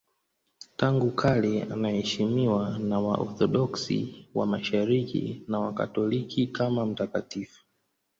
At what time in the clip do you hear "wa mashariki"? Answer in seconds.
4.35-5.43